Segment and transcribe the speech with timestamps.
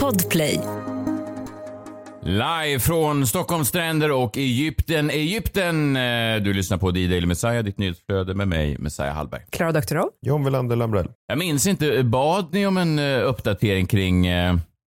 [0.00, 0.60] Podplay.
[2.22, 5.96] Live från Stockholms stränder och Egypten, Egypten.
[5.96, 9.40] Eh, Du lyssnar på D-Daily Messiah, ditt nyhetsflöde med mig, Messiah Hallberg.
[9.50, 10.08] Klara Doktorow.
[10.26, 11.08] John Welander Lambrell.
[11.26, 14.56] Jag minns inte, bad ni om en eh, uppdatering kring eh,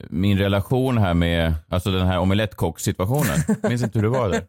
[0.10, 3.38] min relation här med, alltså den här omelettkock-situationen?
[3.70, 4.44] minns inte hur det var där.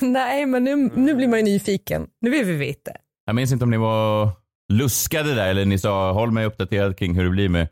[0.00, 2.06] Nej, men nu, nu blir man ju nyfiken.
[2.20, 2.90] Nu vill vi veta.
[3.26, 4.28] Jag minns inte om ni var
[4.72, 7.68] luskade där eller ni sa håll mig uppdaterad kring hur det blir med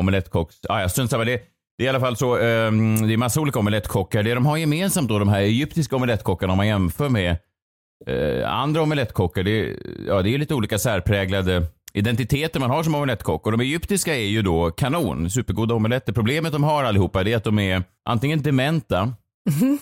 [0.00, 0.56] omelettkocks...
[0.68, 1.24] Ah, ja, strunt samma.
[1.24, 1.40] Det,
[1.78, 4.22] det är i alla fall så, ehm, det är massa olika omelettkockar.
[4.22, 7.36] Det de har gemensamt då, de här egyptiska omelettkockarna om man jämför med
[8.06, 13.46] eh, andra omelettkockar, det, ja, det är lite olika särpräglade identiteter man har som omelettkock.
[13.46, 16.12] Och de egyptiska är ju då kanon, supergoda omeletter.
[16.12, 19.12] Problemet de har allihopa är att de är antingen dementa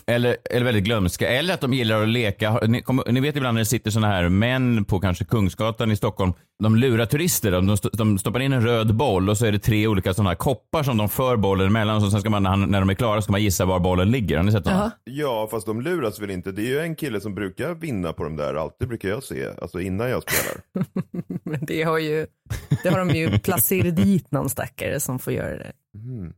[0.07, 1.29] eller, eller väldigt glömska.
[1.29, 2.61] Eller att de gillar att leka.
[2.67, 5.97] Ni, kommer- ni vet ibland när det sitter såna här män på kanske Kungsgatan i
[5.97, 6.33] Stockholm.
[6.65, 7.51] De lurar turister.
[7.53, 10.15] De, de, st- de stoppar in en röd boll och så är det tre olika
[10.15, 11.97] såna här koppar som de för bollen emellan.
[11.97, 14.37] Och så sen ska man, när, de är klara ska man gissa var bollen ligger.
[14.37, 14.91] Har ni sett dem?
[15.05, 16.53] Ja, fast de luras väl inte.
[16.53, 18.55] Det är ju en kille som brukar vinna på de där.
[18.55, 19.47] Alltid brukar jag se.
[19.63, 20.63] Alltså innan jag spelar.
[21.51, 22.27] Men det har, ju,
[22.83, 25.73] det har de ju placerat dit någon stackare som får göra det.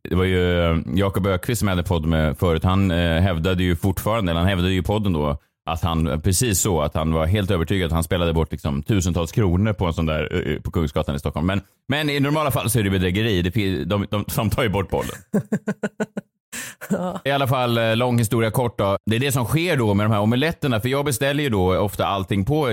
[0.09, 2.65] Det var ju eh, Jakob Ökvist som hade podd med förut.
[2.65, 6.81] Han eh, hävdade ju fortfarande, eller han hävdade ju podden då, att han, precis så,
[6.81, 10.07] att han var helt övertygad att han spelade bort liksom tusentals kronor på en sån
[10.07, 11.47] där, eh, eh, på Kungsgatan i Stockholm.
[11.47, 13.43] Men, men i normala fall så är det bedrägeri.
[13.43, 15.17] Det, de, de, de tar ju bort bollen.
[17.25, 18.97] I alla fall, eh, lång historia kort då.
[19.11, 20.81] Det är det som sker då med de här omeletterna.
[20.81, 22.67] För jag beställer ju då ofta allting på...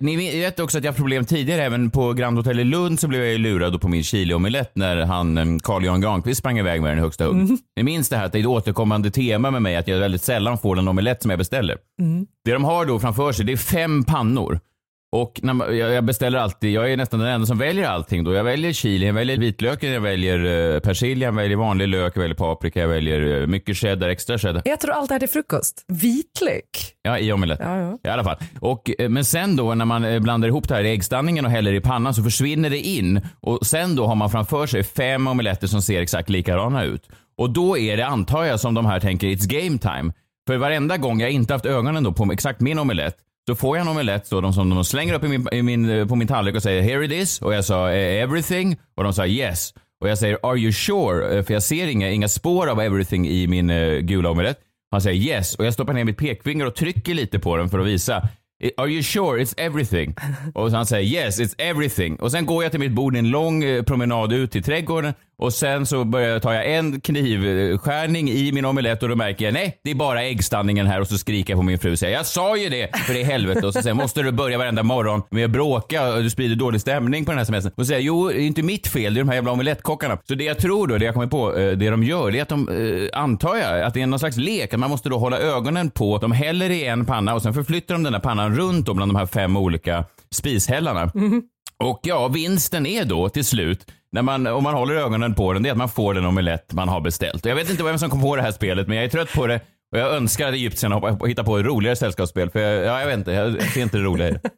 [0.00, 1.62] Ni vet också att jag har problem tidigare.
[1.62, 4.96] Även på Grand Hotel i Lund så blev jag ju lurad på min chiliomelett när
[4.96, 7.58] han eh, Carl Jan Granqvist sprang iväg med den i högsta hugg.
[7.76, 10.22] Ni minns det här att det är ett återkommande tema med mig att jag väldigt
[10.22, 11.76] sällan får den omelett som jag beställer.
[12.44, 14.60] Det de har då framför sig det är fem pannor.
[15.12, 18.34] Och man, jag, beställer alltid, jag är nästan den enda som väljer allting då.
[18.34, 22.20] Jag väljer chili, jag väljer vitlöken, jag väljer eh, persilja, jag väljer vanlig lök, jag
[22.20, 24.62] väljer paprika, jag väljer eh, mycket cheddar, extra cheddar.
[24.64, 25.84] Jag tror allt det här till frukost.
[25.88, 26.94] Vitlök.
[27.02, 27.58] Ja, i omelett.
[27.62, 27.98] Ja, ja.
[28.04, 28.36] I alla fall.
[28.60, 31.72] Och, eh, men sen då när man blandar ihop det här i äggstanningen och häller
[31.72, 33.20] i pannan så försvinner det in.
[33.40, 37.08] Och sen då har man framför sig fem omeletter som ser exakt likadana ut.
[37.36, 40.12] Och då är det, antar jag, som de här tänker, it's game time.
[40.46, 43.16] För varenda gång jag inte haft ögonen då på exakt min omelett
[43.46, 46.08] så får jag en omelett så de som de slänger upp i min, i min,
[46.08, 49.12] på min tallrik och säger “Here it is” och jag sa eh, “Everything” och de
[49.12, 52.66] sa “Yes” och jag säger “Are you sure?” Eh, för jag ser inga, inga spår
[52.66, 54.58] av “Everything” i min eh, gula omelett.
[54.90, 57.78] Han säger “Yes” och jag stoppar ner mitt pekfinger och trycker lite på den för
[57.78, 58.28] att visa
[58.76, 60.14] Are you sure it's everything?
[60.54, 62.16] Och han säger yes, it's everything.
[62.16, 65.52] Och sen går jag till mitt bord i en lång promenad ut till trädgården och
[65.52, 69.54] sen så börjar jag ta jag en knivskärning i min omelett och då märker jag
[69.54, 72.16] nej, det är bara äggstanningen här och så skriker jag på min fru och säger
[72.16, 75.22] jag sa ju det för i helvete och så säger måste du börja varenda morgon
[75.30, 77.72] med att bråka och du sprider dålig stämning på den här semestern.
[77.76, 80.18] Och säger jo, det är inte mitt fel, det är de här jävla omelettkockarna.
[80.24, 82.42] Så det jag tror då, det jag kommer på, eh, det de gör, det är
[82.42, 85.18] att de, eh, antar jag, att det är någon slags lek, att man måste då
[85.18, 88.56] hålla ögonen på, de häller i en panna och sen förflyttar de den här pannan
[88.56, 91.12] runt då bland de här fem olika spishällarna.
[91.78, 95.62] Och ja, vinsten är då till slut, när man, om man håller ögonen på den,
[95.62, 97.44] det är att man får den omelett man har beställt.
[97.44, 99.32] Och jag vet inte vem som kom på det här spelet, men jag är trött
[99.32, 99.60] på det.
[99.92, 103.18] Och jag önskar att egyptierna hittar på ett roligare sällskapsspel, för jag, ja, jag vet
[103.18, 104.40] inte, jag ser inte det roliga i det.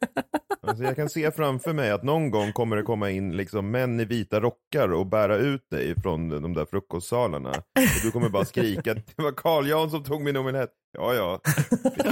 [0.67, 4.01] Alltså jag kan se framför mig att någon gång kommer det komma in liksom män
[4.01, 7.51] i vita rockar och bära ut dig från de där frukostsalarna.
[7.51, 10.71] Och du kommer bara skrika, det var Carl Jan som tog min omelett.
[10.99, 11.41] Ja, ja.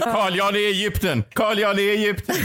[0.00, 1.24] Carl Jan i Egypten!
[1.32, 2.36] Carl Jan i Egypten!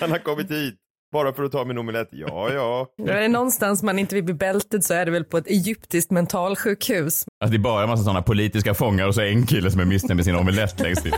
[0.00, 0.74] Han har kommit hit.
[1.12, 2.08] Bara för att ta min omelett.
[2.10, 2.86] Ja, ja.
[3.12, 6.10] Är det någonstans man inte vill bli bältad så är det väl på ett egyptiskt
[6.10, 7.24] mentalsjukhus.
[7.44, 9.84] Att det är bara en massa sådana politiska fångar och så en kille som är
[9.84, 11.12] missnöjd med sin omelett längst in.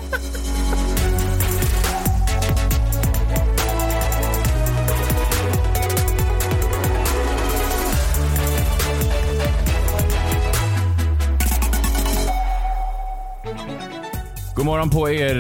[14.63, 15.37] God morgon på er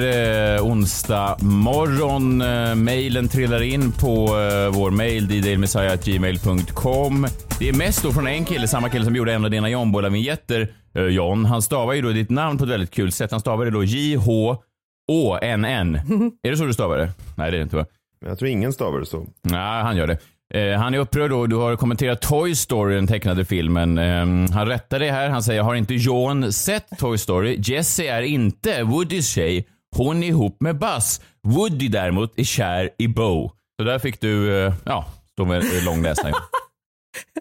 [0.57, 2.41] eh, onsdag morgon.
[2.41, 7.27] Eh, mailen trillar in på eh, vår mail, ddalmessiah.gmail.com.
[7.59, 10.75] Det är mest då från en kille, samma kille som gjorde en av dina John-vinjetter,
[10.95, 11.45] eh, John.
[11.45, 13.31] Han stavar ju då ditt namn på ett väldigt kul sätt.
[13.31, 15.95] Han stavar det då J-H-Å-N-N.
[16.43, 17.13] är det så du stavar det?
[17.37, 17.87] Nej, det är det inte va?
[18.21, 19.27] Men jag tror ingen stavar det så.
[19.43, 20.19] Nej, han gör det.
[20.55, 21.47] Eh, han är upprörd då.
[21.47, 23.99] Du har kommenterat Toy Story, den tecknade filmen.
[23.99, 25.29] Eh, han rättar det här.
[25.29, 27.61] Han säger, har inte John sett Toy Story?
[27.63, 29.69] Jessie är inte Woodys tjej.
[29.97, 31.21] Hon är ihop med Buzz.
[31.43, 33.51] Woody däremot är kär i Bo.
[33.79, 36.35] Så där fick du, eh, ja, stå med lång läsning.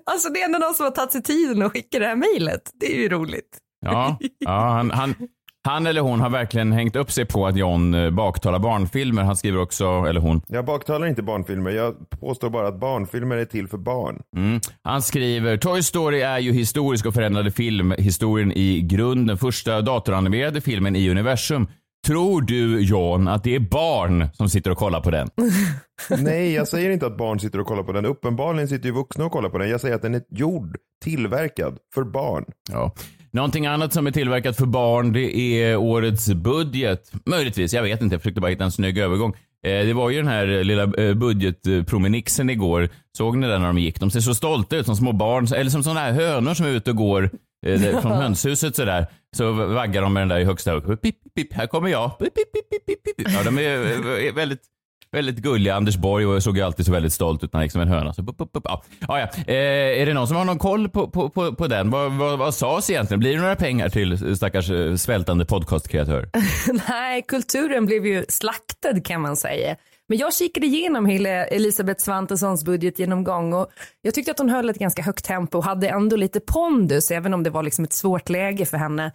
[0.06, 2.72] Alltså det är ändå någon som har tagit sig tiden att skicka det här mejlet.
[2.74, 3.58] Det är ju roligt.
[3.86, 5.16] Ja, ja han, han,
[5.63, 9.24] Han eller hon har verkligen hängt upp sig på att John eh, baktalar barnfilmer.
[9.24, 10.42] Han skriver också, eller hon.
[10.48, 14.22] Jag baktalar inte barnfilmer, jag påstår bara att barnfilmer är till för barn.
[14.38, 14.60] Mm.
[14.84, 19.38] Han skriver, Toy Story är ju historisk och förändrade filmhistorien i grunden.
[19.38, 21.68] Första datoranimerade filmen i universum.
[22.08, 25.30] Tror du John att det är barn som sitter och kollar på den?
[26.24, 28.06] Nej, jag säger inte att barn sitter och kollar på den.
[28.06, 29.69] Uppenbarligen sitter ju vuxna och kollar på den.
[29.69, 32.46] Jag säger att den är gjord, tillverkad för barn.
[32.72, 32.94] Ja.
[33.33, 37.12] Någonting annat som är tillverkat för barn det är årets budget.
[37.25, 38.13] Möjligtvis, jag vet inte.
[38.13, 39.33] Jag försökte bara hitta en snygg övergång.
[39.66, 42.89] Eh, det var ju den här lilla eh, budgetpromenixen igår.
[43.18, 44.00] Såg ni den när de gick?
[44.00, 46.69] De ser så stolta ut som små barn, eller som sådana här hönor som är
[46.69, 47.30] ute och går
[47.66, 49.07] eh, från hönshuset sådär.
[49.38, 52.19] Så vaggar de med den där i högsta pip, pip, pip, här kommer jag.
[52.19, 53.27] Pip, pip, pip, pip, pip.
[53.31, 54.62] Ja, de är väldigt
[55.12, 55.75] väldigt gulliga.
[55.75, 57.88] Anders Borg och såg ju alltid så väldigt stolt ut när han gick som en
[57.88, 58.13] höna.
[58.13, 58.84] Så, bup, bup, ja.
[59.08, 59.28] Ah, ja.
[59.48, 61.90] Eh, är det någon som har någon koll på, på, på, på den?
[61.90, 63.19] Vad, vad, vad sades egentligen?
[63.19, 66.30] Blir det några pengar till stackars eh, svältande podcastkreatör?
[66.90, 69.75] Nej, kulturen blev ju slaktad kan man säga.
[70.10, 73.68] Men jag kikade igenom hela Elisabeth Svantessons budgetgenomgång och
[74.02, 77.34] jag tyckte att hon höll ett ganska högt tempo och hade ändå lite pondus även
[77.34, 79.12] om det var liksom ett svårt läge för henne.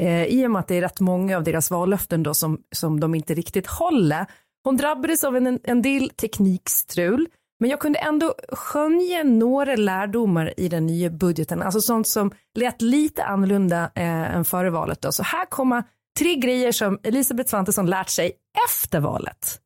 [0.00, 3.00] Eh, I och med att det är rätt många av deras vallöften då som, som
[3.00, 4.26] de inte riktigt håller.
[4.64, 7.28] Hon drabbades av en, en del teknikstrul,
[7.60, 12.82] men jag kunde ändå skönja några lärdomar i den nya budgeten, alltså sånt som lät
[12.82, 15.02] lite annorlunda eh, än före valet.
[15.02, 15.12] Då.
[15.12, 15.84] Så här kommer
[16.18, 18.32] tre grejer som Elisabeth Svantesson lärt sig
[18.68, 19.60] efter valet.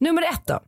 [0.00, 0.60] Nummer ett då.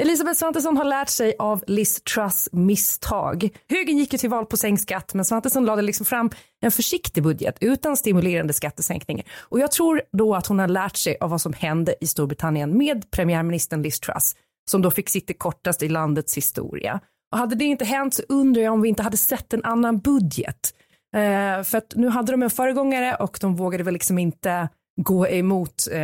[0.00, 3.48] Elisabeth Svantesson har lärt sig av Liz Truss misstag.
[3.68, 6.30] Högern gick ju till val på sänkt skatt men Svantesson lade liksom fram
[6.60, 9.26] en försiktig budget utan stimulerande skattesänkningar.
[9.38, 12.78] Och jag tror då att hon har lärt sig av vad som hände i Storbritannien
[12.78, 14.36] med premiärministern Liz Truss
[14.70, 17.00] som då fick sitta kortast i landets historia.
[17.32, 19.98] Och hade det inte hänt så undrar jag om vi inte hade sett en annan
[19.98, 20.74] budget.
[21.14, 25.28] Eh, för att nu hade de en föregångare och de vågade väl liksom inte gå
[25.28, 26.00] emot eh,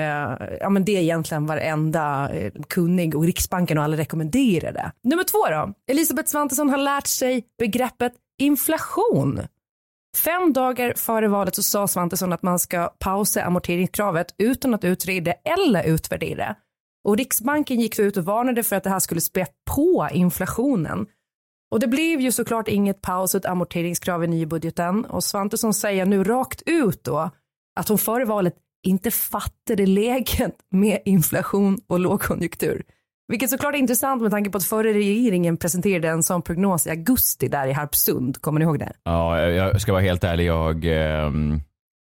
[0.61, 4.93] ja, men det är egentligen varenda eh, kunnig och Riksbanken och alla rekommenderar det.
[5.03, 5.75] Nummer två då.
[5.93, 9.41] Elisabeth Svantesson har lärt sig begreppet inflation.
[10.17, 15.33] Fem dagar före valet så sa Svantesson att man ska pausa amorteringskravet utan att utreda
[15.33, 16.57] eller utvärdera.
[17.05, 21.07] Och Riksbanken gick ut och varnade för att det här skulle spä på inflationen.
[21.71, 26.25] Och det blev ju såklart inget paus och amorteringskrav i nybudgeten och Svantesson säger nu
[26.25, 27.31] rakt ut då
[27.81, 32.83] att hon före valet inte fattade läget med inflation och lågkonjunktur.
[33.29, 36.91] Vilket såklart är intressant med tanke på att förra regeringen presenterade en sån prognos i
[36.91, 38.41] augusti där i Harpsund.
[38.41, 38.93] Kommer ni ihåg det?
[39.03, 40.45] Ja, jag ska vara helt ärlig.
[40.45, 41.31] Jag, eh,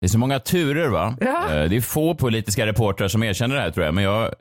[0.01, 1.17] det är så många turer va?
[1.19, 1.55] Ja.
[1.55, 3.95] Eh, det är få politiska reportrar som erkänner det här tror jag.
[3.95, 4.33] Men jag,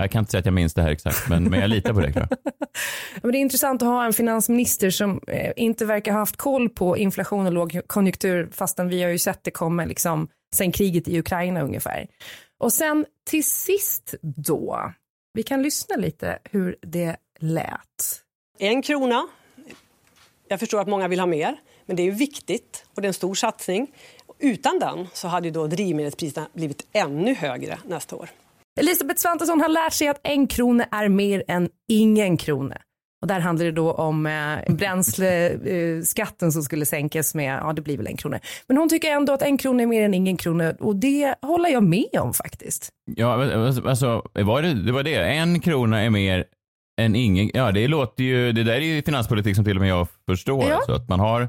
[0.00, 2.00] jag kan inte säga att jag minns det här exakt, men, men jag litar på
[2.00, 2.12] det.
[2.12, 2.28] Tror
[3.22, 6.68] men det är intressant att ha en finansminister som eh, inte verkar ha haft koll
[6.68, 11.18] på inflation och lågkonjunktur fastän vi har ju sett det komma liksom sen kriget i
[11.18, 12.06] Ukraina ungefär.
[12.58, 14.92] Och sen till sist då,
[15.34, 18.22] vi kan lyssna lite hur det lät.
[18.58, 19.28] En krona.
[20.48, 23.14] Jag förstår att många vill ha mer, men det är viktigt och det är en
[23.14, 23.94] stor satsning.
[24.38, 28.28] Utan den så hade då drivmedelspriserna blivit ännu högre nästa år.
[28.80, 32.78] Elisabeth Svantesson har lärt sig att en krona är mer än ingen krona.
[33.22, 37.82] Och där handlar det då om eh, bränsleskatten eh, som skulle sänkas med, ja det
[37.82, 38.40] blir väl en krona.
[38.66, 41.68] Men hon tycker ändå att en krona är mer än ingen krona och det håller
[41.68, 42.88] jag med om faktiskt.
[43.16, 43.52] Ja,
[43.86, 46.44] alltså var det, det var det, en krona är mer
[47.00, 49.90] än ingen, ja det låter ju, det där är ju finanspolitik som till och med
[49.90, 50.64] jag förstår.
[50.68, 50.74] Ja.
[50.74, 51.48] Alltså att man har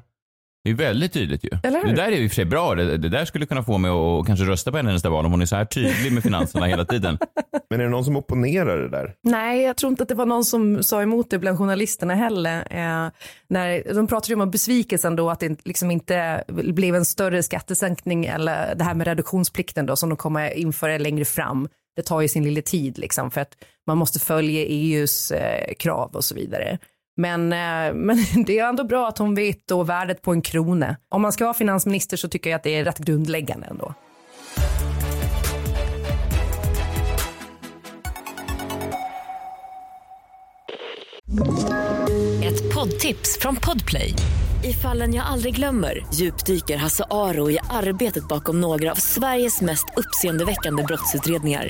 [0.63, 1.49] det är väldigt tydligt ju.
[1.63, 2.75] Det där är i och för sig bra.
[2.75, 5.31] Det, det där skulle kunna få mig att kanske rösta på henne nästa val om
[5.31, 7.17] hon är så här tydlig med finanserna hela tiden.
[7.69, 9.13] Men är det någon som opponerar det där?
[9.23, 12.57] Nej, jag tror inte att det var någon som sa emot det bland journalisterna heller.
[12.69, 13.11] Eh,
[13.47, 18.25] när, de pratade ju om besvikelsen då att det liksom inte blev en större skattesänkning
[18.25, 21.67] eller det här med reduktionsplikten då som de kommer införa längre fram.
[21.95, 23.55] Det tar ju sin lilla tid liksom för att
[23.87, 26.77] man måste följa EUs eh, krav och så vidare.
[27.15, 30.97] Men, eh, men det är ändå bra att hon vet då värdet på en krona.
[31.09, 33.93] Om man ska vara finansminister så tycker jag att det är rätt grundläggande ändå.
[42.43, 44.13] Ett poddtips från Podplay.
[44.63, 49.85] I fallen jag aldrig glömmer djupdyker Hasse Aro i arbetet bakom några av Sveriges mest
[49.97, 51.69] uppseendeväckande brottsutredningar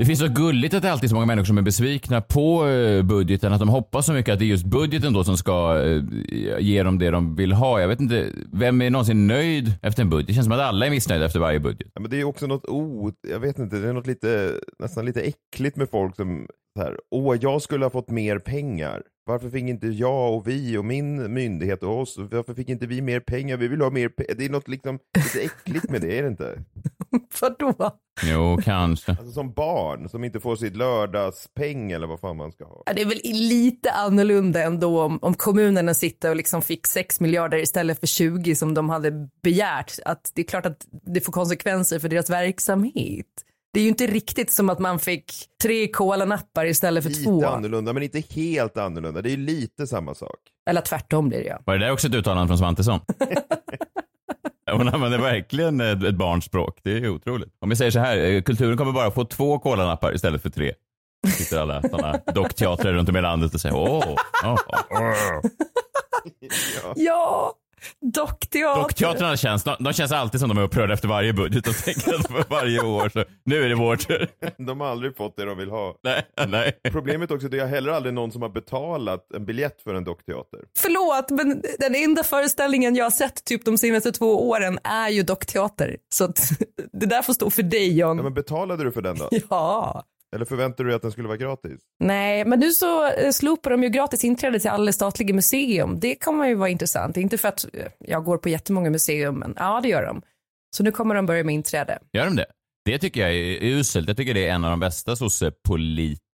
[0.00, 2.68] Det finns så gulligt att det alltid är så många människor som är besvikna på
[2.68, 5.82] eh, budgeten, att de hoppas så mycket att det är just budgeten då som ska
[5.84, 6.02] eh,
[6.58, 7.80] ge dem det de vill ha.
[7.80, 10.26] Jag vet inte, vem är någonsin nöjd efter en budget?
[10.26, 11.90] Det känns som att alla är missnöjda efter varje budget.
[11.94, 15.04] Ja, men det är också något oh, Jag vet inte, det är något lite, nästan
[15.04, 19.02] lite äckligt med folk som så här, åh, jag skulle ha fått mer pengar.
[19.26, 23.02] Varför fick inte jag och vi och min myndighet och oss, varför fick inte vi
[23.02, 23.56] mer pengar?
[23.56, 24.34] Vi vill ha mer pengar.
[24.38, 26.64] Det är något liksom lite äckligt med det, är det inte?
[27.40, 27.74] Vadå?
[28.22, 29.10] Jo, kanske.
[29.12, 32.82] Alltså som barn som inte får sitt lördagspeng eller vad fan man ska ha.
[32.86, 37.20] Ja, det är väl lite annorlunda ändå om, om kommunerna sitter och liksom fick 6
[37.20, 39.10] miljarder istället för 20 som de hade
[39.42, 39.92] begärt.
[40.04, 43.26] Att det är klart att det får konsekvenser för deras verksamhet.
[43.72, 47.46] Det är ju inte riktigt som att man fick tre kolanappar istället för Lite två.
[47.46, 49.22] annorlunda, men inte helt annorlunda.
[49.22, 50.38] Det är ju lite samma sak.
[50.70, 51.58] Eller tvärtom blir det ja.
[51.66, 53.00] Var det där också ett uttalande från Svantesson?
[54.76, 56.78] Hon använder verkligen ett, ett barnspråk.
[56.82, 57.56] Det är otroligt.
[57.60, 60.72] Om vi säger så här, eh, kulturen kommer bara få två kolanappar istället för tre.
[61.28, 64.56] Sitter alla sådana dockteatrar runt om i landet och säger åh, åh,
[64.90, 65.40] åh.
[66.96, 67.52] Ja,
[68.14, 68.80] dockteater.
[68.80, 72.14] Dockteatrarna känns, de, de känns alltid som de är upprörda efter varje budget och tänker
[72.14, 74.28] att för varje år så nu är det vår tur.
[74.66, 75.94] De har aldrig fått det de vill ha.
[76.02, 76.80] Nej, nej.
[76.92, 80.60] Problemet också, det är heller aldrig någon som har betalat en biljett för en dockteater.
[80.78, 85.22] Förlåt, men den enda föreställningen jag har sett typ de senaste två åren är ju
[85.22, 85.96] dockteater.
[86.14, 86.40] Så att,
[86.92, 88.16] det där får stå för dig John.
[88.16, 89.28] Ja, men betalade du för den då?
[89.50, 90.04] Ja.
[90.34, 91.80] Eller förväntade du dig att den skulle vara gratis?
[92.00, 96.00] Nej, men nu så eh, slopar de ju gratis inträde till alla statliga museum.
[96.00, 97.16] Det kommer ju vara intressant.
[97.16, 100.22] Inte för att eh, jag går på jättemånga museum, men ja, det gör de.
[100.76, 101.98] Så nu kommer de börja med inträde.
[102.12, 102.46] Gör de det?
[102.84, 104.08] Det tycker jag är uselt.
[104.08, 105.16] Jag tycker det är en av de bästa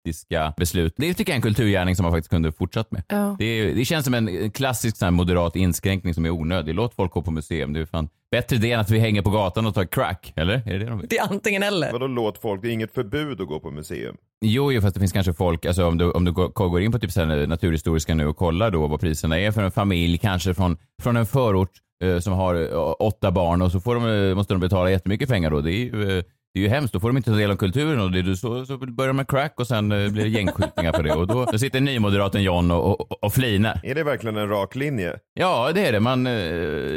[0.04, 0.94] sossepolitiska beslut.
[0.96, 3.02] Det tycker jag är en kulturgärning som man faktiskt kunde fortsatt med.
[3.08, 3.37] Ja.
[3.38, 6.75] Det, det känns som en klassisk sån här moderat inskränkning som är onödig.
[6.75, 7.73] Låt folk gå på museum.
[7.73, 10.32] Det är fan bättre det än att vi hänger på gatan och tar crack.
[10.37, 10.54] Eller?
[10.54, 11.08] Är det det de vill?
[11.08, 11.92] Det är antingen eller.
[11.92, 12.62] Vadå låt folk?
[12.62, 14.16] Det är inget förbud att gå på museum.
[14.44, 16.99] Jo, jo, fast det finns kanske folk, alltså om du, om du går, in på
[16.99, 20.76] typ så Naturhistoriska nu och kollar då vad priserna är för en familj, kanske från,
[21.02, 21.70] från en förort
[22.04, 25.28] eh, som har eh, åtta barn och så får de, eh, måste de betala jättemycket
[25.28, 25.61] pengar då.
[25.61, 26.92] Det är ju, eh, det är ju hemskt.
[26.92, 29.16] Då får de inte ta del av kulturen och det, är så, så börjar de
[29.16, 31.12] med crack och sen eh, blir det gängskjutningar på det.
[31.12, 33.80] Och då, då sitter nymoderaten John och, och, och flinar.
[33.82, 35.18] Är det verkligen en rak linje?
[35.34, 36.00] Ja, det är det.
[36.00, 36.32] Man, eh,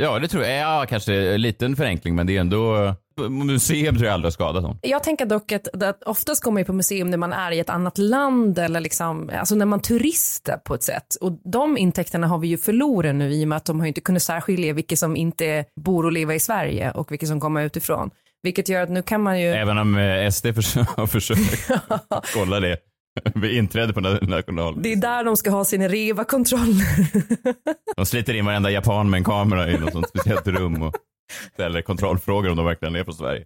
[0.02, 0.60] ja, det tror jag.
[0.60, 2.96] Ja, kanske en liten förenkling, men det är ändå...
[3.30, 4.78] Museum tror jag aldrig har skadat någon.
[4.82, 7.60] Jag tänker dock att, att oftast går man ju på museum när man är i
[7.60, 11.16] ett annat land eller liksom, alltså när man turistar på ett sätt.
[11.22, 14.02] Och de intäkterna har vi ju förlorat nu i och med att de har inte
[14.02, 18.10] kunnat särskilja vilka som inte bor och lever i Sverige och vilka som kommer utifrån.
[18.44, 19.48] Vilket gör att nu kan man ju...
[19.48, 20.46] Även om eh, SD
[20.98, 21.70] har försökt
[22.34, 22.78] kolla det
[23.36, 24.82] vid inträde på na- national.
[24.82, 26.86] Det är där de ska ha sina REVA-kontroller.
[27.96, 30.96] De sliter in varenda japan med en kamera i något sånt speciellt rum och
[31.54, 33.46] ställer kontrollfrågor om de verkligen är från Sverige.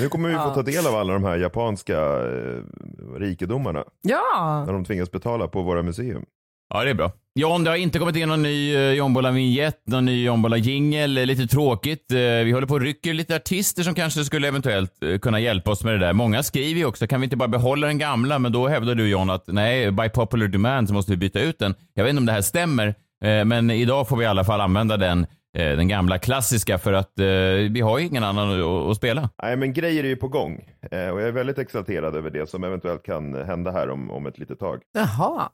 [0.00, 0.54] Nu kommer vi få Ja.
[0.54, 2.62] ta del av alla de här japanska eh,
[3.18, 3.84] rikedomarna.
[4.02, 6.24] ja, När de tvingas betala på våra museum.
[6.74, 7.12] Ja, det är bra.
[7.38, 11.18] John, det har inte kommit in någon ny uh, Jombola-vinjett, någon ny Jombola-jingel.
[11.18, 12.12] Eh, Lite tråkigt.
[12.12, 15.70] Eh, vi håller på och rycker lite artister som kanske skulle eventuellt eh, kunna hjälpa
[15.70, 16.12] oss med det där.
[16.12, 18.38] Många skriver ju också, kan vi inte bara behålla den gamla?
[18.38, 21.58] Men då hävdar du John att nej, by popular demand så måste vi byta ut
[21.58, 21.74] den.
[21.94, 22.86] Jag vet inte om det här stämmer,
[23.24, 25.26] eh, men idag får vi i alla fall använda den,
[25.58, 27.26] eh, den gamla klassiska, för att eh,
[27.70, 29.30] vi har ju ingen annan att, att spela.
[29.42, 30.64] Nej men grejer är ju på gång.
[30.90, 34.26] Eh, och jag är väldigt exalterad över det som eventuellt kan hända här om, om
[34.26, 34.80] ett litet tag.
[34.94, 35.48] jaha.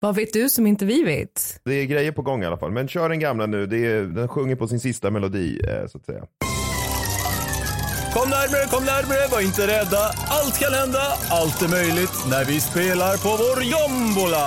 [0.00, 1.60] Vad vet du som inte vi vet?
[1.64, 2.70] Det är grejer på gång i alla fall.
[2.70, 3.66] Men kör den gamla nu.
[3.66, 6.24] Det är, den sjunger på sin sista melodi eh, så att säga.
[8.14, 10.02] Kom närmare, kom närmare, var inte rädda.
[10.28, 14.46] Allt kan hända, allt är möjligt när vi spelar på vår jombola.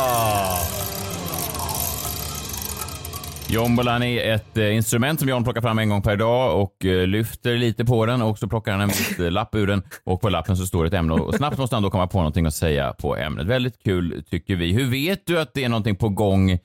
[3.52, 7.08] Jombolan är ett eh, instrument som John plockar fram en gång per dag och eh,
[7.08, 10.22] lyfter lite på den och så plockar han en vit eh, lapp ur den och
[10.22, 12.54] på lappen så står ett ämne och snabbt måste han då komma på någonting att
[12.54, 13.48] säga på ämnet.
[13.48, 14.74] Väldigt kul tycker vi.
[14.74, 16.60] Hur vet du att det är någonting på gång eh,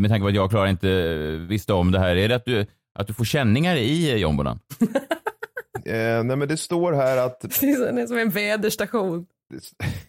[0.00, 2.16] med tanke på att jag och Klara inte eh, visste om det här?
[2.16, 2.66] Är det att du,
[2.98, 4.58] att du får känningar i eh, jombolan?
[5.84, 9.26] Eh, nej men det står här att Det är som en väderstation.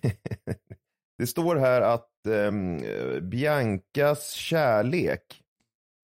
[1.18, 2.82] det står här att ehm,
[3.30, 5.43] Biancas kärlek.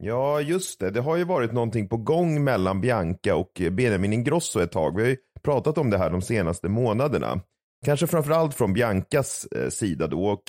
[0.04, 0.92] Ja, just det.
[0.92, 4.96] Det har ju varit någonting på gång mellan Bianca och eh, Benjamin Ingrosso ett tag.
[4.96, 7.42] Vi har ju pratat om det här de senaste månaderna.
[7.86, 10.26] Kanske framförallt från Biancas eh, sida då.
[10.26, 10.44] Och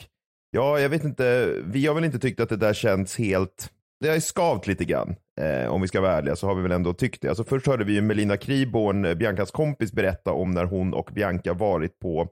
[0.50, 1.54] ja, jag vet inte.
[1.64, 3.70] Vi har väl inte tyckt att det där känns helt...
[4.00, 5.14] Det har ju skavt lite grann.
[5.40, 7.28] Eh, om vi ska vara ärliga så har vi väl ändå tyckt det.
[7.28, 11.10] Alltså först hörde vi ju Melina Kriborn, eh, Biancas kompis, berätta om när hon och
[11.14, 12.28] Bianca varit på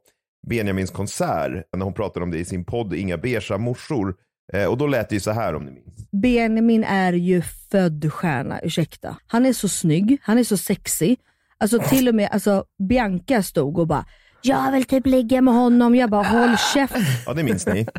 [0.46, 1.64] Benjamins konsert.
[1.76, 4.14] När hon pratade om det i sin podd Inga beiga morsor.
[4.52, 6.10] Eh, och då lät det ju så här om ni minns.
[6.22, 9.16] Benjamin är ju född stjärna, ursäkta.
[9.26, 11.18] Han är så snygg, han är så sexig.
[11.58, 14.04] Alltså till och med alltså, Bianca stod och bara
[14.42, 15.94] Jag vill typ ligga med honom.
[15.94, 17.02] Jag bara håll käften.
[17.26, 17.86] Ja, det minns ni.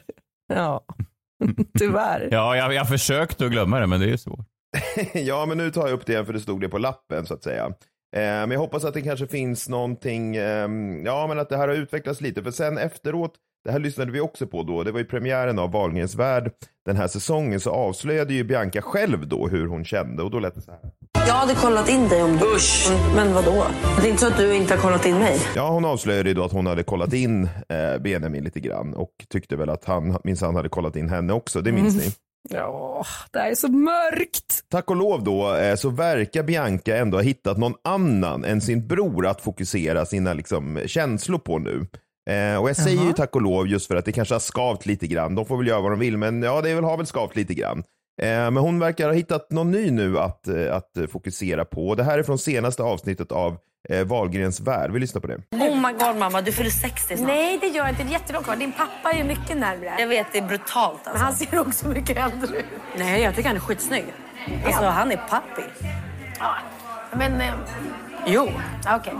[0.53, 0.85] Ja,
[1.79, 2.27] tyvärr.
[2.31, 4.45] Ja, jag, jag försökte att glömma det, men det är svårt.
[5.13, 7.33] ja, men nu tar jag upp det igen för det stod det på lappen så
[7.33, 7.65] att säga.
[7.65, 11.67] Eh, men jag hoppas att det kanske finns någonting, ehm, ja men att det här
[11.67, 12.43] har utvecklats lite.
[12.43, 13.33] För sen efteråt,
[13.65, 16.51] det här lyssnade vi också på då, det var ju premiären av Wahlgrens värld
[16.85, 20.55] den här säsongen, så avslöjade ju Bianca själv då hur hon kände och då lät
[20.55, 20.79] det så här.
[21.27, 22.55] Jag hade kollat in dig om du...
[22.55, 22.91] Usch!
[23.15, 23.65] Men vad då?
[24.01, 25.39] Det är inte så att du inte har kollat in mig?
[25.55, 29.11] Ja, hon avslöjade ju då att hon hade kollat in eh, Benjamin lite grann och
[29.29, 32.13] tyckte väl att han minsann hade kollat in henne också, det minns ni.
[32.49, 34.63] Ja, det här är så mörkt.
[34.71, 38.87] Tack och lov då eh, så verkar Bianca ändå ha hittat någon annan än sin
[38.87, 41.85] bror att fokusera sina liksom, känslor på nu.
[42.29, 44.85] Eh, och jag säger ju tack och lov just för att det kanske har skavt
[44.85, 45.35] lite grann.
[45.35, 47.35] De får väl göra vad de vill, men ja, det är väl, har väl skavt
[47.35, 47.83] lite grann.
[48.21, 51.95] Eh, men hon verkar ha hittat någon ny nu att, eh, att eh, fokusera på.
[51.95, 53.57] Det här är från senaste avsnittet av
[53.89, 54.91] eh, Wahlgrens värld.
[54.91, 55.37] Vi lyssnar på det.
[55.51, 57.27] Oh my god mamma, du fyller 60 snart.
[57.27, 58.03] Nej, det gör jag inte.
[58.03, 58.55] Det är jättelångt kvar.
[58.55, 59.95] Din pappa är ju mycket närmare.
[59.99, 61.11] Jag vet, det är brutalt alltså.
[61.13, 62.65] Men han ser också mycket äldre ut.
[62.97, 64.05] Nej, jag tycker han är skitsnygg.
[64.65, 65.61] Alltså, han är pappi.
[66.39, 66.55] Ja,
[67.13, 67.41] men...
[67.41, 67.53] Eh,
[68.27, 68.49] Jo,
[68.95, 69.13] Okej.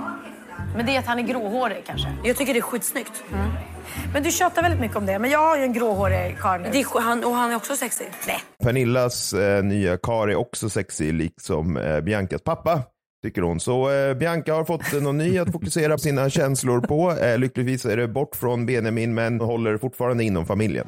[0.76, 2.08] Men det är att han är gråhårig kanske?
[2.24, 3.24] jag tycker det är skitsnyggt.
[4.14, 5.20] Men du tjatar väldigt mycket om det.
[5.20, 6.70] Men jag har ju en gråhårig karl nu.
[6.72, 8.08] Det är, han, och han är också sexig.
[8.28, 8.42] Nej.
[8.64, 12.82] Pernillas eh, nya kar är också sexig, liksom eh, Biancas pappa.
[13.24, 13.60] Tycker hon.
[13.60, 17.12] Så eh, Bianca har fått eh, någon ny att fokusera sina känslor på.
[17.12, 20.88] Eh, lyckligtvis är det bort från Benjamin, men håller fortfarande inom familjen.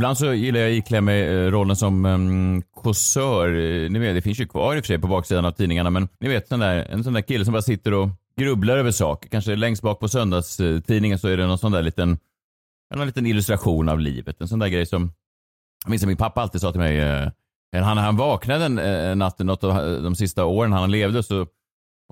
[0.00, 3.48] Ibland så gillar jag att iklä mig rollen som um, kåsör.
[3.88, 6.08] Ni vet, det finns ju kvar i och för sig på baksidan av tidningarna, men
[6.20, 9.28] ni vet sån där, en sån där kille som bara sitter och grubblar över saker.
[9.28, 12.18] Kanske längst bak på söndagstidningen så är det någon sån där liten,
[12.94, 14.40] en liten illustration av livet.
[14.40, 15.12] En sån där grej som,
[15.84, 17.30] jag minns att min pappa alltid sa till mig, eh,
[17.72, 21.46] han, han vaknade en eh, natt, något av eh, de sista åren han levde, så,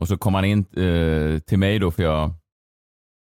[0.00, 2.30] och så kom han in eh, till mig då för jag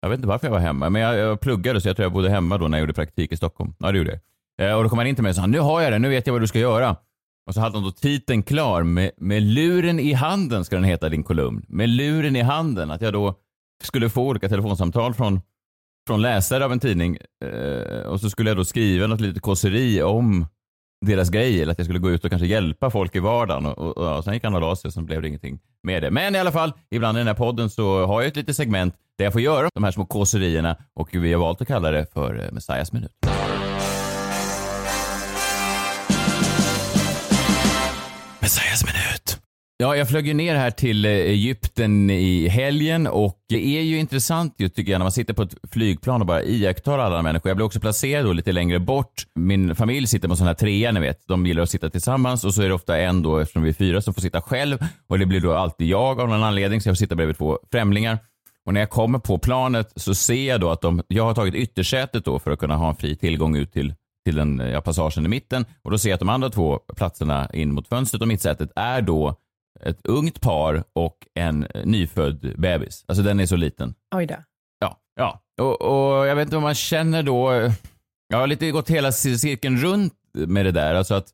[0.00, 2.12] jag vet inte varför jag var hemma, men jag, jag pluggade så jag tror jag
[2.12, 3.74] bodde hemma då när jag gjorde praktik i Stockholm.
[3.78, 4.20] Ja, det gjorde jag.
[4.62, 6.08] Eh, och då kom han in till mig och sa, nu har jag det, nu
[6.08, 6.96] vet jag vad du ska göra.
[7.46, 11.08] Och så hade han då titeln klar, med, med luren i handen ska den heta
[11.08, 11.64] din kolumn.
[11.68, 13.34] Med luren i handen, att jag då
[13.84, 15.40] skulle få olika telefonsamtal från,
[16.06, 17.18] från läsare av en tidning.
[17.44, 20.46] Eh, och så skulle jag då skriva något litet kåseri om
[21.06, 23.66] deras grej, eller att jag skulle gå ut och kanske hjälpa folk i vardagen.
[23.66, 25.58] Och, och, och och sen gick han och la sig och sen blev det ingenting
[25.82, 26.10] med det.
[26.10, 28.94] Men i alla fall, ibland i den här podden så har jag ett litet segment
[29.18, 32.12] där jag får göra de här små kåserierna och vi har valt att kalla det
[32.12, 33.12] för eh, Messias minut.
[38.42, 39.38] Messias minut.
[39.76, 43.98] Ja, jag flög ju ner här till eh, Egypten i helgen och det är ju
[43.98, 47.50] intressant ju tycker jag när man sitter på ett flygplan och bara iakttar alla människor.
[47.50, 49.26] Jag blev också placerad då lite längre bort.
[49.34, 51.28] Min familj sitter på en sån här trea, ni vet.
[51.28, 53.74] De gillar att sitta tillsammans och så är det ofta en då, eftersom vi är
[53.74, 54.78] fyra, som får sitta själv
[55.08, 57.58] och det blir då alltid jag av någon anledning så jag får sitta bredvid två
[57.72, 58.18] främlingar.
[58.66, 61.54] Och när jag kommer på planet så ser jag då att de, jag har tagit
[61.54, 65.26] yttersätet då för att kunna ha en fri tillgång ut till till den ja, passagen
[65.26, 68.28] i mitten och då ser jag att de andra två platserna in mot fönstret och
[68.28, 69.36] mittsätet är då
[69.80, 73.04] ett ungt par och en eh, nyfödd bebis.
[73.08, 73.94] Alltså den är så liten.
[74.14, 74.34] Oj då.
[74.80, 75.42] Ja, ja.
[75.60, 77.70] Och, och jag vet inte vad man känner då.
[78.28, 80.94] Jag har lite gått hela cirkeln runt med det där.
[80.94, 81.28] Alltså att,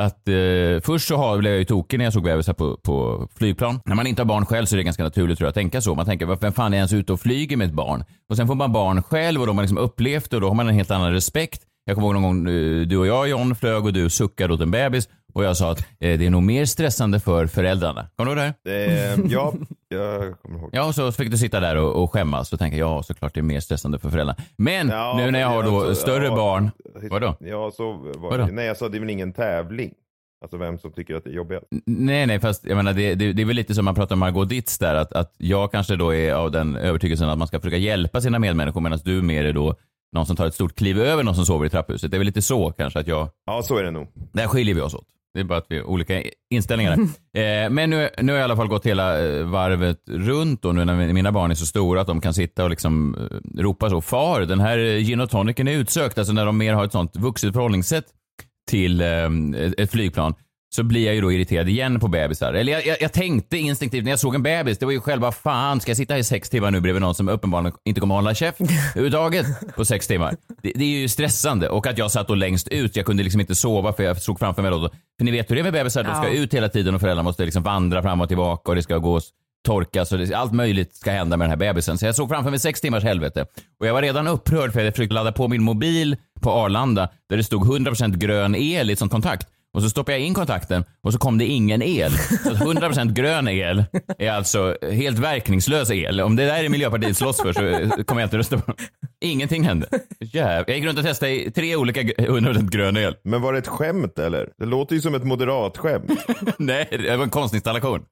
[0.00, 3.28] att eh, först så har, blev jag ju tokig när jag såg bebisar på, på
[3.34, 3.80] flygplan.
[3.84, 5.80] När man inte har barn själv så är det ganska naturligt tror jag att tänka
[5.80, 5.94] så.
[5.94, 8.04] Man tänker, vem fan är ens ute och flyger med ett barn?
[8.28, 10.48] Och sen får man barn själv och då har man liksom upplevt det och då
[10.48, 11.62] har man en helt annan respekt.
[11.84, 14.60] Jag kommer ihåg någon gång eh, du och jag John flög och du suckade åt
[14.60, 18.08] en bebis och jag sa att eh, det är nog mer stressande för föräldrarna.
[18.16, 18.84] Kommer du ihåg det?
[18.84, 19.54] Eh, ja,
[19.88, 20.70] jag kommer ihåg.
[20.72, 23.40] Ja, och så fick du sitta där och, och skämmas och tänka ja, såklart det
[23.40, 24.36] är mer stressande för föräldrarna.
[24.56, 26.70] Men Ja, nu när jag har då alltså, större ja, barn,
[27.10, 27.36] vadå?
[27.40, 28.46] Ja, så var Vadå?
[28.46, 28.52] det.
[28.52, 29.92] Nej, jag sa det är väl ingen tävling.
[30.42, 31.66] Alltså vem som tycker att det är jobbigast.
[31.86, 34.18] Nej, nej, fast jag menar det, det, det är väl lite som man pratar om
[34.18, 37.60] Margot Ditz där, att, att jag kanske då är av den övertygelsen att man ska
[37.60, 39.74] försöka hjälpa sina medmänniskor medan du mer är då
[40.14, 42.10] någon som tar ett stort kliv över någon som sover i trapphuset.
[42.10, 44.06] Det är väl lite så kanske att jag, Ja, så är det nog.
[44.32, 45.06] där skiljer vi oss åt.
[45.34, 46.92] Det är bara att vi har olika inställningar.
[47.36, 50.74] eh, men nu, nu har jag i alla fall gått hela eh, varvet runt och
[50.74, 53.90] nu när mina barn är så stora att de kan sitta och liksom eh, ropa
[53.90, 54.00] så.
[54.00, 56.18] Far, den här gin och tonicen är utsökt.
[56.18, 58.04] Alltså när de mer har ett sånt vuxet förhållningssätt
[58.70, 59.30] till eh,
[59.78, 60.34] ett flygplan
[60.74, 62.52] så blir jag ju då irriterad igen på bebisar.
[62.54, 65.32] Eller jag, jag, jag tänkte instinktivt när jag såg en bebis, det var ju själva
[65.32, 68.18] fan ska jag sitta i sex timmar nu bredvid någon som uppenbarligen inte kommer att
[68.22, 70.36] hålla käft överhuvudtaget på sex timmar.
[70.62, 73.40] Det, det är ju stressande och att jag satt då längst ut, jag kunde liksom
[73.40, 75.72] inte sova för jag såg framför mig då, för ni vet hur det är med
[75.72, 76.34] bebisar, de ska Ja.
[76.34, 79.30] ut hela tiden och föräldrarna måste liksom vandra fram och tillbaka och det ska gås
[79.66, 81.98] torkas och det, allt möjligt ska hända med den här bebisen.
[81.98, 83.46] Så jag såg framför mig sex timmars helvete.
[83.80, 87.36] Och jag var redan upprörd för jag försökte ladda på min mobil på Arlanda där
[87.36, 89.48] det stod 100% grön el i sån kontakt.
[89.74, 92.12] Och så stoppade jag in kontakten och så kom det ingen el.
[92.44, 93.84] Så 100% grön el
[94.18, 96.20] är alltså helt verkningslös el.
[96.20, 98.76] Om det där är Miljöpartiet slåss för så kommer jag inte rösta på dem.
[99.24, 99.86] Ingenting hände.
[100.20, 100.64] Jäv.
[100.66, 103.16] Jag gick runt och testade i tre olika g- 100% grön el.
[103.24, 104.48] Men var det ett skämt eller?
[104.58, 106.10] Det låter ju som ett moderat skämt.
[106.58, 108.02] Nej, det var en konstinstallation.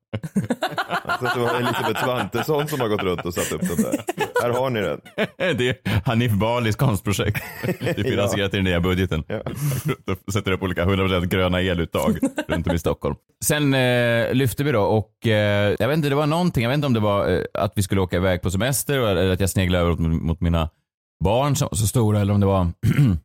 [1.04, 4.00] Alltså det var Elisabeth Svantesson som har gått runt och satt upp den där.
[4.42, 5.00] Här har ni den.
[5.58, 7.42] Det är Hanif Balis konstprojekt.
[7.80, 9.24] Det finansierat i den nya budgeten.
[10.26, 13.16] Och Sätter upp olika 100% gröna eluttag runt om i Stockholm.
[13.44, 16.74] Sen eh, lyfte vi då och eh, jag vet inte, det var någonting, jag vet
[16.76, 19.50] inte om det var eh, att vi skulle åka iväg på semester eller att jag
[19.50, 20.68] sneglade över mot, mot mina
[21.22, 22.72] barn som var så stora eller om det var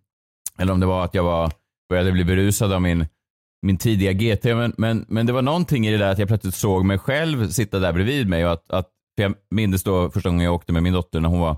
[0.60, 1.52] eller om det var att jag var,
[1.90, 3.06] började bli berusad av min
[3.62, 6.56] min tidiga GT, men, men, men det var någonting i det där att jag plötsligt
[6.56, 10.30] såg mig själv sitta där bredvid mig och att, att för jag minns då första
[10.30, 11.58] gången jag åkte med min dotter när hon var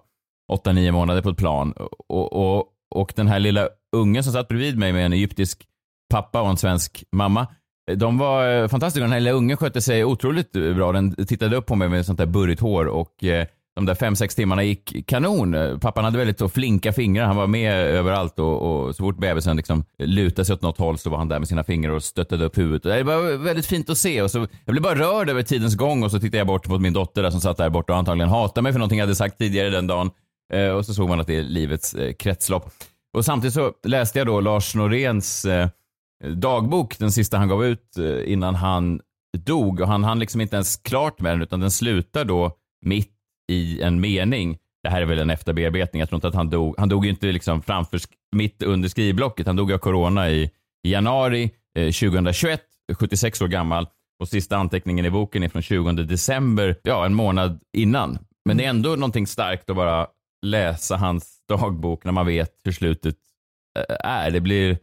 [0.51, 1.71] 8-9 månader på ett plan
[2.07, 5.65] och, och, och den här lilla ungen som satt bredvid mig med en egyptisk
[6.09, 7.47] pappa och en svensk mamma.
[7.95, 9.03] De var eh, fantastiska.
[9.03, 10.91] Den här lilla ungen skötte sig otroligt bra.
[10.91, 14.15] Den tittade upp på mig med sånt där burrigt hår och eh, de där fem
[14.15, 15.79] sex timmarna gick kanon.
[15.81, 17.25] Pappan hade väldigt så flinka fingrar.
[17.25, 20.97] Han var med överallt och, och så fort bebisen liksom lutade sig åt något håll
[20.97, 22.83] så var han där med sina fingrar och stöttade upp huvudet.
[22.83, 26.03] Det var väldigt fint att se och så jag blev bara rörd över tidens gång
[26.03, 28.29] och så tittade jag bort mot min dotter där som satt där borta och antagligen
[28.29, 30.11] hatade mig för någonting jag hade sagt tidigare den dagen.
[30.53, 32.71] Eh, och så såg man att det är livets eh, kretslopp.
[33.13, 35.67] Och samtidigt så läste jag då Lars Noréns eh,
[36.27, 39.01] dagbok, den sista han gav ut eh, innan han
[39.37, 39.79] dog.
[39.81, 42.51] Och han hann liksom inte ens klart med den utan den slutar då
[42.85, 43.18] mitt
[43.49, 44.57] i en mening.
[44.83, 45.99] Det här är väl en efterbearbetning.
[45.99, 46.75] Jag tror inte att han dog.
[46.77, 47.99] Han dog ju inte liksom framför,
[48.35, 49.47] mitt under skrivblocket.
[49.47, 50.51] Han dog av corona i,
[50.83, 52.61] i januari eh, 2021,
[52.99, 53.87] 76 år gammal.
[54.19, 58.19] Och sista anteckningen i boken är från 20 december, ja en månad innan.
[58.45, 60.07] Men det är ändå någonting starkt att bara
[60.45, 63.15] läsa hans dagbok när man vet hur slutet
[63.79, 64.31] eh, är.
[64.31, 64.77] Det blir,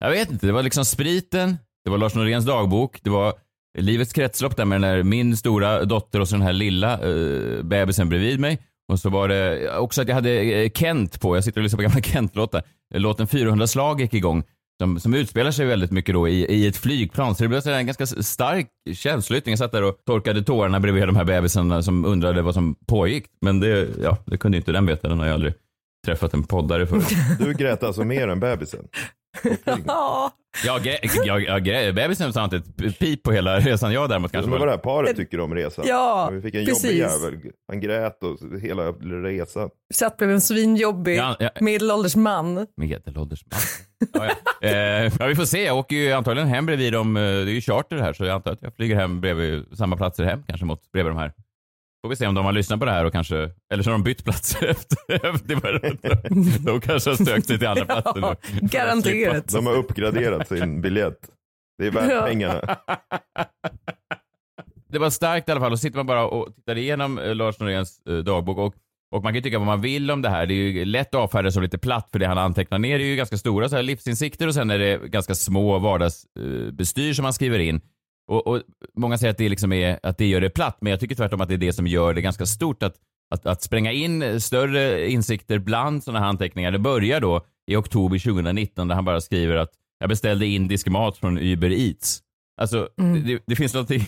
[0.00, 3.34] jag vet inte, det var liksom spriten, det var Lars Noréns dagbok, det var
[3.78, 7.62] livets kretslopp där med den här, min stora dotter och så den här lilla uh,
[7.62, 8.58] bebisen bredvid mig.
[8.92, 11.76] Och så var det också att jag hade eh, Kent på, jag sitter och lyssnar
[11.76, 12.62] på gamla Kent-låtar.
[12.94, 14.42] Låten 400 slag gick igång.
[14.82, 17.34] Som, som utspelar sig väldigt mycket då i, i ett flygplan.
[17.34, 19.52] Så det blev en ganska stark känsloyttring.
[19.52, 23.24] Jag satt där och torkade tårarna bredvid de här bebisarna som undrade vad som pågick.
[23.40, 25.08] Men det, ja, det kunde inte den veta.
[25.08, 25.54] Den har jag aldrig
[26.06, 27.02] träffat en poddare för.
[27.44, 28.88] Du grät alltså mer än bebisen?
[29.86, 30.32] Ja.
[30.64, 30.86] Jag,
[31.24, 33.92] jag, jag, bebisen sa inte ett pip på hela resan.
[33.92, 35.84] Jag däremot kanske Undrar vad det här paret tycker om resan.
[35.88, 36.84] Ja, Vi fick en precis.
[36.84, 37.52] jobbig jävel.
[37.68, 39.70] Han grät och hela resan.
[39.94, 41.50] Satt bredvid en svinjobbig Ja, ja.
[41.60, 42.66] medelålders man.
[42.76, 43.60] Medelålders man.
[44.12, 44.68] Ja, ja.
[44.68, 45.64] Eh, ja, vi får se.
[45.64, 47.16] Jag åker ju antagligen hem bredvid dem.
[47.16, 49.96] Eh, Det är ju charter här så jag antar att jag flyger hem bredvid samma
[49.96, 51.32] platser hem kanske mot bredvid de här.
[52.02, 53.92] Får vi se om de har lyssnat på det här och kanske, eller så har
[53.92, 54.96] de bytt platser efter.
[56.66, 58.20] de kanske har sökt sig till andra platser.
[58.20, 58.68] Ja, nu.
[58.68, 59.48] garanterat.
[59.52, 61.30] De har uppgraderat sin biljett.
[61.78, 62.22] Det är värt Ja.
[62.22, 62.60] pengarna.
[64.88, 65.72] det var starkt i alla fall.
[65.72, 68.58] Och sitter man bara och tittar igenom eh, Lars Noréns eh, dagbok.
[68.58, 68.74] Och,
[69.16, 70.46] och man kan ju tycka vad man vill om det här.
[70.46, 73.04] Det är ju lätt att avfärda som lite platt för det han antecknar ner är
[73.04, 77.34] ju ganska stora så här, livsinsikter och sen är det ganska små vardagsbestyr som han
[77.34, 77.80] skriver in.
[78.28, 78.62] Och, och
[78.96, 81.40] Många säger att det, liksom är, att det gör det platt, men jag tycker tvärtom
[81.40, 82.82] att det är det som gör det ganska stort.
[82.82, 82.94] Att,
[83.34, 86.70] att, att spränga in större insikter bland sådana här anteckningar.
[86.70, 91.16] Det börjar då i oktober 2019 där han bara skriver att jag beställde indisk mat
[91.16, 92.22] från Uber Eats.
[92.60, 93.26] Alltså, Mm.
[93.26, 93.98] det, det finns något, det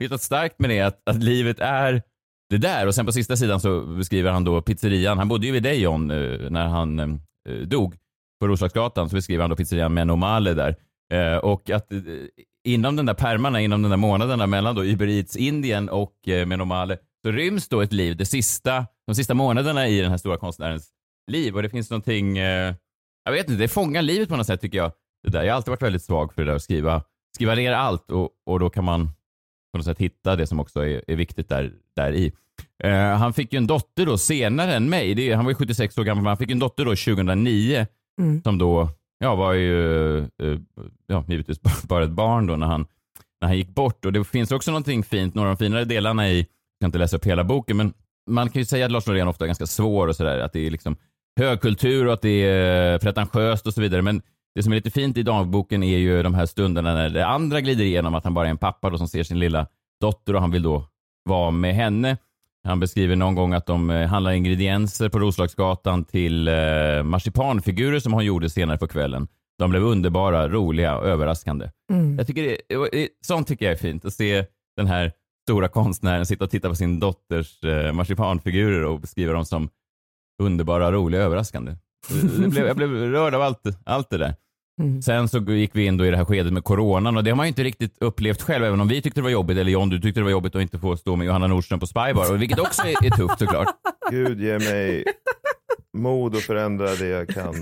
[0.00, 2.02] finns något starkt med det, att, att livet är
[2.50, 2.86] det där.
[2.86, 5.18] Och sen på sista sidan så beskriver han då pizzerian.
[5.18, 7.96] Han bodde ju vid dig John eh, när han eh, dog
[8.40, 9.08] på Roslagsgatan.
[9.08, 10.76] Så beskriver han då pizzerian Menomale där.
[11.12, 11.98] Eh, och att eh,
[12.64, 16.46] inom den där permarna, inom den där månaderna mellan då Uber Eats Indien och eh,
[16.46, 20.36] Menomale så ryms då ett liv, det sista, de sista månaderna i den här stora
[20.36, 20.88] konstnärens
[21.30, 21.56] liv.
[21.56, 22.74] Och det finns någonting, eh,
[23.24, 24.92] jag vet inte, det fångar livet på något sätt tycker jag.
[25.24, 25.42] Det där.
[25.42, 27.02] Jag har alltid varit väldigt svag för det där att skriva,
[27.34, 29.06] skriva ner allt och, och då kan man
[29.72, 32.32] på något sätt hitta det som också är, är viktigt där, där i.
[32.84, 35.14] Eh, han fick ju en dotter då senare än mig.
[35.14, 37.86] Det, han var ju 76 år gammal, men han fick en dotter då 2009
[38.20, 38.42] Mm.
[38.42, 38.88] som då
[39.24, 40.58] ja, var ju eh, eh,
[41.06, 42.86] ja, givetvis bara ett barn då när han,
[43.40, 44.04] när han gick bort.
[44.04, 46.46] Och det finns också någonting fint, några av de finare delarna i, jag
[46.80, 47.92] kan inte läsa upp hela boken, men
[48.30, 50.66] man kan ju säga att Lars Norén ofta är ganska svår och sådär, att det
[50.66, 50.96] är liksom
[51.40, 54.02] högkultur och att det är pretentiöst och så vidare.
[54.02, 54.22] Men
[54.54, 57.60] det som är lite fint i dagboken är ju de här stunderna när det andra
[57.60, 59.66] glider igenom att han bara är en pappa då som ser sin lilla
[60.00, 60.84] dotter och han vill då
[61.24, 62.16] vara med henne.
[62.64, 66.54] Han beskriver någon gång att de eh, handlar ingredienser på Roslagsgatan till eh,
[67.02, 69.28] marsipanfigurer som hon gjorde senare på kvällen.
[69.58, 71.70] De blev underbara, roliga och överraskande.
[71.92, 72.18] Mm.
[72.18, 72.58] Jag tycker det,
[72.92, 74.46] det, sånt tycker jag är fint, att se
[74.76, 75.12] den här
[75.48, 79.68] stora konstnären sitta och titta på sin dotters eh, marsipanfigurer och beskriva dem som
[80.42, 81.76] underbara, roliga och överraskande.
[82.48, 84.34] Blev, jag blev rörd av allt, allt det där.
[84.80, 85.02] Mm.
[85.02, 87.36] Sen så gick vi in då i det här skedet med coronan och det har
[87.36, 89.88] man ju inte riktigt upplevt själv, även om vi tyckte det var jobbigt, eller John,
[89.88, 92.58] du tyckte det var jobbigt att inte få stå med Johanna Nordström på Spybar, vilket
[92.58, 93.68] också är, är tufft såklart.
[94.10, 95.04] Gud ge mig
[95.96, 97.54] mod att förändra det jag kan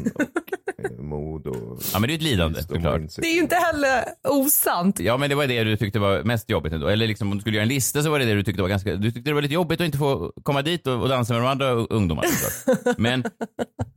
[1.13, 1.83] och eh, mod och...
[1.93, 3.01] Ja, men det är ett lidande såklart.
[3.17, 5.01] Det är ju inte heller osant.
[5.01, 6.87] Ja, men det var det du tyckte var mest jobbigt ändå.
[6.87, 8.69] Eller liksom om du skulle göra en lista så var det det du tyckte var
[8.69, 8.97] ganska...
[8.97, 11.43] Du tyckte det var lite jobbigt att inte få komma dit och, och dansa med
[11.43, 12.29] de andra ungdomarna.
[12.29, 12.99] såklart.
[12.99, 13.25] Men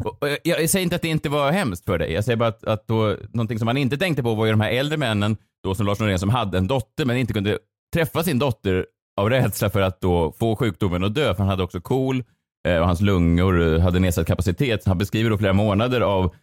[0.03, 2.11] och, och jag, jag säger inte att det inte var hemskt för dig.
[2.11, 4.61] Jag säger bara att, att då, någonting som man inte tänkte på var ju de
[4.61, 7.57] här äldre männen, då som Lars Norén, som hade en dotter men inte kunde
[7.93, 8.85] träffa sin dotter
[9.17, 12.23] av rädsla för att då få sjukdomen och dö, för han hade också KOL
[12.67, 14.85] eh, och hans lungor hade nedsatt kapacitet.
[14.85, 16.35] Han beskriver då flera månader av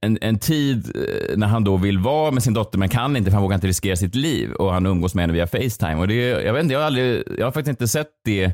[0.00, 3.30] en, en tid eh, när han då vill vara med sin dotter men kan inte
[3.30, 5.94] för han vågar inte riskera sitt liv och han umgås med henne via Facetime.
[5.94, 8.52] Och det, jag, vet inte, jag, har aldrig, jag har faktiskt inte sett det,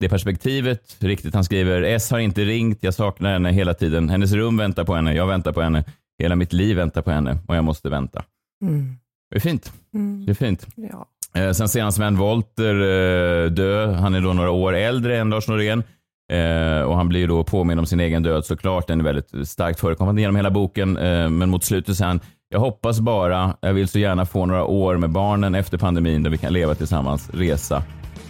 [0.00, 1.34] det perspektivet riktigt.
[1.34, 4.08] Han skriver S har inte ringt, jag saknar henne hela tiden.
[4.08, 5.84] Hennes rum väntar på henne, jag väntar på henne.
[6.18, 8.24] Hela mitt liv väntar på henne och jag måste vänta.
[8.62, 8.96] Mm.
[9.30, 9.72] Det är fint.
[9.94, 10.26] Mm.
[10.26, 10.66] Det är fint.
[10.74, 11.08] Ja.
[11.40, 13.92] Eh, sen ser han Sven Wollter eh, dö.
[13.92, 15.82] Han är då några år äldre än Lars Norén.
[16.32, 18.86] Eh, och han blir ju då påminn om sin egen död såklart.
[18.86, 20.96] Den är väldigt starkt förekommande genom hela boken.
[20.96, 24.64] Eh, men mot slutet säger han, jag hoppas bara, jag vill så gärna få några
[24.64, 27.82] år med barnen efter pandemin där vi kan leva tillsammans, resa,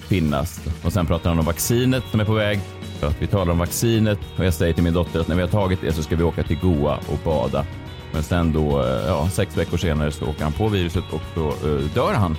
[0.09, 0.61] finnas.
[0.85, 2.61] Och sen pratar han om vaccinet som är på väg.
[3.03, 5.49] Att vi talar om vaccinet och jag säger till min dotter att när vi har
[5.49, 7.65] tagit det så ska vi åka till Goa och bada.
[8.13, 11.49] Men sen då, eh, ja, sex veckor senare så åker han på viruset och då
[11.49, 12.37] eh, dör han.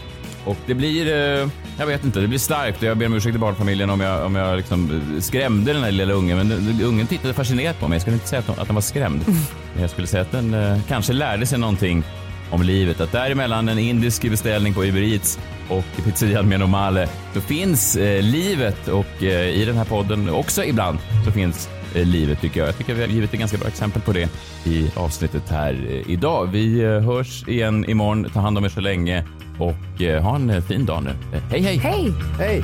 [0.49, 1.47] Och det blir, eh,
[1.79, 4.25] jag vet inte, det blir starkt och jag ber om ursäkt till barnfamiljen om jag,
[4.25, 6.37] om jag liksom eh, skrämde den här lilla ungen.
[6.37, 7.95] Men den- ungen tittade fascinerat på mig.
[7.95, 9.21] Jag skulle inte säga att, de, att den var skrämd.
[9.73, 12.03] Men jag skulle säga att den eh, kanske lärde sig någonting
[12.51, 13.01] om livet.
[13.01, 18.21] Att däremellan en indisk beställning på Uber Eats och pizzerian med Nomale så finns eh,
[18.23, 22.67] livet och eh, i den här podden också ibland så finns eh, livet tycker jag.
[22.69, 24.29] Jag tycker vi har givit ett ganska bra exempel på det
[24.65, 26.45] i avsnittet här eh, idag.
[26.51, 28.29] Vi eh, hörs igen imorgon.
[28.33, 29.23] Ta hand om er så länge
[29.59, 31.39] och eh, ha en eh, fin dag nu.
[31.49, 31.77] Hej hej!
[31.77, 32.13] Hej!
[32.39, 32.63] Hej!